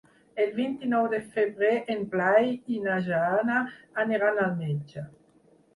[0.43, 3.61] El vint-i-nou de febrer en Blai i na Jana
[4.07, 5.11] aniran al metge.